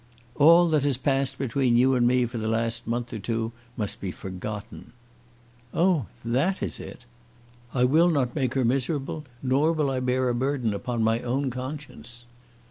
[0.33, 4.01] "All that has passed between you and me for the last month or two must
[4.01, 4.93] be forgotten."
[5.75, 7.01] "Oh, that is it!"
[7.71, 11.51] "I will not make her miserable, nor will I bear a burden upon my own
[11.51, 12.25] conscience."